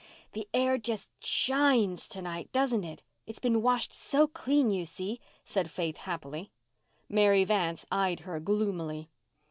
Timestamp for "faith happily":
5.69-6.49